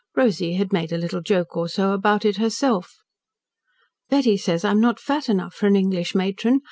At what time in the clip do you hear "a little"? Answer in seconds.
0.91-1.21